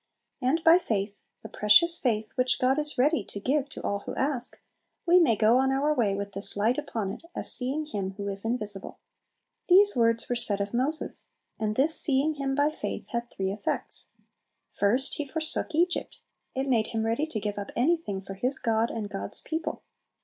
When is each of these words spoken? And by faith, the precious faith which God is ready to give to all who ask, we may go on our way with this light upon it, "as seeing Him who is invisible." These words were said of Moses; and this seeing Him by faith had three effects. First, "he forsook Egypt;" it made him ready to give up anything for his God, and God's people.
And 0.41 0.63
by 0.63 0.79
faith, 0.79 1.21
the 1.43 1.47
precious 1.47 1.99
faith 1.99 2.31
which 2.35 2.57
God 2.59 2.79
is 2.79 2.97
ready 2.97 3.23
to 3.25 3.39
give 3.39 3.69
to 3.69 3.83
all 3.83 3.99
who 3.99 4.15
ask, 4.15 4.59
we 5.05 5.19
may 5.19 5.35
go 5.35 5.57
on 5.59 5.71
our 5.71 5.93
way 5.93 6.15
with 6.15 6.31
this 6.31 6.57
light 6.57 6.79
upon 6.79 7.11
it, 7.11 7.21
"as 7.35 7.53
seeing 7.53 7.85
Him 7.85 8.13
who 8.17 8.27
is 8.27 8.43
invisible." 8.43 8.97
These 9.69 9.95
words 9.95 10.27
were 10.27 10.35
said 10.35 10.59
of 10.59 10.73
Moses; 10.73 11.29
and 11.59 11.75
this 11.75 12.01
seeing 12.01 12.33
Him 12.33 12.55
by 12.55 12.71
faith 12.71 13.09
had 13.09 13.29
three 13.29 13.51
effects. 13.51 14.09
First, 14.73 15.17
"he 15.17 15.27
forsook 15.27 15.67
Egypt;" 15.75 16.17
it 16.55 16.67
made 16.67 16.87
him 16.87 17.05
ready 17.05 17.27
to 17.27 17.39
give 17.39 17.59
up 17.59 17.69
anything 17.75 18.21
for 18.23 18.33
his 18.33 18.57
God, 18.57 18.89
and 18.89 19.07
God's 19.07 19.41
people. 19.41 19.83